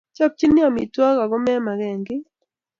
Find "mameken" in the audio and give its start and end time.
1.45-1.99